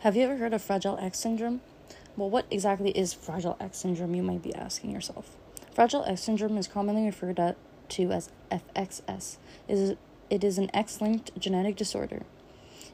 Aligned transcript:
Have 0.00 0.16
you 0.16 0.22
ever 0.22 0.38
heard 0.38 0.54
of 0.54 0.62
Fragile 0.62 0.96
X 0.98 1.18
syndrome? 1.18 1.60
Well, 2.16 2.30
what 2.30 2.46
exactly 2.50 2.90
is 2.92 3.12
Fragile 3.12 3.58
X 3.60 3.76
syndrome, 3.76 4.14
you 4.14 4.22
might 4.22 4.42
be 4.42 4.54
asking 4.54 4.92
yourself. 4.92 5.36
Fragile 5.74 6.06
X 6.06 6.22
syndrome 6.22 6.56
is 6.56 6.66
commonly 6.66 7.04
referred 7.04 7.38
to 7.90 8.10
as 8.10 8.30
FXS. 8.50 9.36
It 9.68 10.42
is 10.42 10.56
an 10.56 10.74
X 10.74 11.02
linked 11.02 11.38
genetic 11.38 11.76
disorder. 11.76 12.22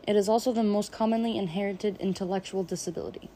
It 0.05 0.17
is 0.17 0.29
also 0.29 0.53
the 0.53 0.65
most 0.65 0.91
commonly 0.91 1.39
inherited 1.39 1.97
intellectual 2.01 2.65
disability. 2.65 3.31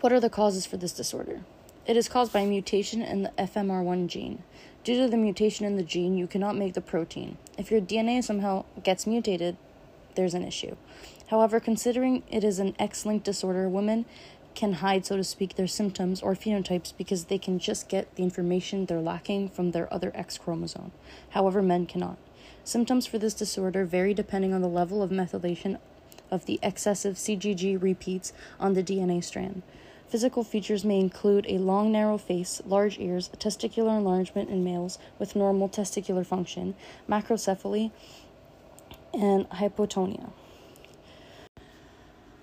What 0.00 0.10
are 0.10 0.20
the 0.20 0.30
causes 0.30 0.64
for 0.64 0.78
this 0.78 0.94
disorder? 0.94 1.42
It 1.86 1.98
is 1.98 2.08
caused 2.08 2.32
by 2.32 2.40
a 2.40 2.46
mutation 2.46 3.02
in 3.02 3.24
the 3.24 3.32
FMR1 3.36 4.06
gene. 4.06 4.42
Due 4.84 5.02
to 5.02 5.08
the 5.10 5.18
mutation 5.18 5.66
in 5.66 5.76
the 5.76 5.82
gene, 5.82 6.16
you 6.16 6.26
cannot 6.26 6.56
make 6.56 6.72
the 6.72 6.80
protein. 6.80 7.36
If 7.58 7.70
your 7.70 7.82
DNA 7.82 8.24
somehow 8.24 8.64
gets 8.82 9.06
mutated, 9.06 9.58
there's 10.16 10.34
an 10.34 10.44
issue. 10.44 10.76
However, 11.28 11.60
considering 11.60 12.22
it 12.30 12.44
is 12.44 12.58
an 12.58 12.74
X 12.78 13.06
linked 13.06 13.24
disorder, 13.24 13.68
women 13.68 14.04
can 14.54 14.74
hide, 14.74 15.04
so 15.04 15.16
to 15.16 15.24
speak, 15.24 15.54
their 15.54 15.66
symptoms 15.66 16.22
or 16.22 16.34
phenotypes 16.34 16.92
because 16.96 17.24
they 17.24 17.38
can 17.38 17.58
just 17.58 17.88
get 17.88 18.14
the 18.16 18.22
information 18.22 18.86
they're 18.86 19.00
lacking 19.00 19.50
from 19.50 19.70
their 19.70 19.92
other 19.92 20.10
X 20.14 20.38
chromosome. 20.38 20.92
However, 21.30 21.62
men 21.62 21.86
cannot. 21.86 22.16
Symptoms 22.64 23.06
for 23.06 23.18
this 23.18 23.34
disorder 23.34 23.84
vary 23.84 24.14
depending 24.14 24.52
on 24.52 24.62
the 24.62 24.68
level 24.68 25.02
of 25.02 25.10
methylation 25.10 25.78
of 26.30 26.46
the 26.46 26.58
excessive 26.62 27.14
CGG 27.14 27.80
repeats 27.80 28.32
on 28.58 28.74
the 28.74 28.82
DNA 28.82 29.22
strand. 29.22 29.62
Physical 30.08 30.44
features 30.44 30.84
may 30.84 31.00
include 31.00 31.46
a 31.48 31.58
long, 31.58 31.90
narrow 31.90 32.16
face, 32.16 32.62
large 32.64 32.98
ears, 32.98 33.28
testicular 33.38 33.96
enlargement 33.98 34.48
in 34.48 34.62
males 34.62 34.98
with 35.18 35.34
normal 35.34 35.68
testicular 35.68 36.24
function, 36.24 36.74
macrocephaly, 37.08 37.90
and 39.16 39.48
hypotonia. 39.50 40.30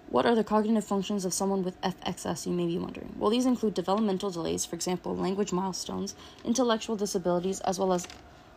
What 0.09 0.25
are 0.27 0.35
the 0.35 0.43
cognitive 0.43 0.85
functions 0.85 1.25
of 1.25 1.33
someone 1.33 1.63
with 1.63 1.81
FXS, 1.81 2.45
you 2.45 2.51
may 2.51 2.67
be 2.67 2.77
wondering? 2.77 3.15
Well, 3.17 3.31
these 3.31 3.47
include 3.47 3.73
developmental 3.73 4.29
delays, 4.29 4.63
for 4.63 4.75
example, 4.75 5.15
language 5.15 5.51
milestones, 5.51 6.13
intellectual 6.45 6.95
disabilities, 6.95 7.59
as 7.61 7.79
well 7.79 7.93
as 7.93 8.07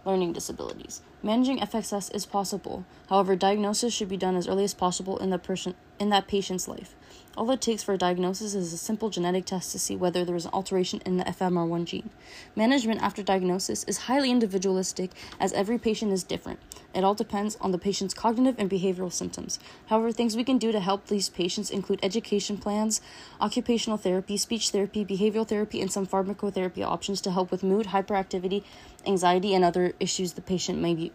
learning 0.04 0.34
disabilities. 0.34 1.00
Managing 1.22 1.58
FXS 1.58 2.14
is 2.14 2.26
possible. 2.26 2.84
However, 3.08 3.36
diagnosis 3.36 3.94
should 3.94 4.08
be 4.08 4.18
done 4.18 4.36
as 4.36 4.46
early 4.46 4.64
as 4.64 4.74
possible 4.74 5.16
in 5.18 5.30
the 5.30 5.38
person 5.38 5.74
in 5.98 6.10
that 6.10 6.28
patient's 6.28 6.68
life. 6.68 6.94
All 7.36 7.50
it 7.50 7.60
takes 7.60 7.82
for 7.82 7.92
a 7.92 7.98
diagnosis 7.98 8.54
is 8.54 8.72
a 8.72 8.78
simple 8.78 9.10
genetic 9.10 9.44
test 9.44 9.70
to 9.72 9.78
see 9.78 9.94
whether 9.94 10.24
there 10.24 10.36
is 10.36 10.46
an 10.46 10.52
alteration 10.54 11.02
in 11.04 11.18
the 11.18 11.24
FMR1 11.24 11.84
gene. 11.84 12.08
Management 12.54 13.02
after 13.02 13.22
diagnosis 13.22 13.84
is 13.84 13.98
highly 13.98 14.30
individualistic 14.30 15.10
as 15.38 15.52
every 15.52 15.78
patient 15.78 16.12
is 16.12 16.24
different. 16.24 16.60
It 16.94 17.04
all 17.04 17.14
depends 17.14 17.56
on 17.60 17.72
the 17.72 17.78
patient's 17.78 18.14
cognitive 18.14 18.58
and 18.58 18.70
behavioral 18.70 19.12
symptoms. 19.12 19.58
However, 19.88 20.12
things 20.12 20.34
we 20.34 20.44
can 20.44 20.56
do 20.56 20.72
to 20.72 20.80
help 20.80 21.08
these 21.08 21.28
patients 21.28 21.70
include 21.70 22.00
education 22.02 22.56
plans, 22.56 23.02
occupational 23.38 23.98
therapy, 23.98 24.38
speech 24.38 24.70
therapy, 24.70 25.04
behavioral 25.04 25.46
therapy, 25.46 25.82
and 25.82 25.92
some 25.92 26.06
pharmacotherapy 26.06 26.82
options 26.82 27.20
to 27.20 27.30
help 27.30 27.50
with 27.50 27.62
mood, 27.62 27.88
hyperactivity, 27.88 28.64
anxiety, 29.06 29.54
and 29.54 29.62
other 29.62 29.92
issues 30.00 30.32
the 30.32 30.40
patient 30.40 30.78
may 30.78 30.94
be, 30.94 31.12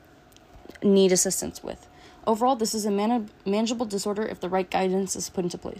need 0.83 1.11
assistance 1.11 1.63
with. 1.63 1.87
Overall, 2.27 2.55
this 2.55 2.75
is 2.75 2.85
a 2.85 2.91
man- 2.91 3.29
manageable 3.45 3.85
disorder 3.85 4.23
if 4.23 4.39
the 4.39 4.49
right 4.49 4.69
guidance 4.69 5.15
is 5.15 5.29
put 5.29 5.43
into 5.43 5.57
place. 5.57 5.79